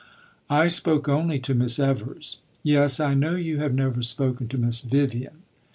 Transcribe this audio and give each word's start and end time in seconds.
"I 0.49 0.67
spoke 0.67 1.07
only 1.07 1.37
to 1.41 1.53
Miss 1.53 1.77
Evers." 1.77 2.39
"Yes, 2.63 2.99
I 2.99 3.13
know 3.13 3.35
you 3.35 3.59
have 3.59 3.75
never 3.75 4.01
spoken 4.01 4.47
to 4.47 4.57
Miss 4.57 4.81
Vivian." 4.81 5.43